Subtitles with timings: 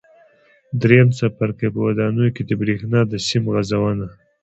[0.81, 4.05] درېیم څپرکی: په ودانیو کې د برېښنا د سیم غځونه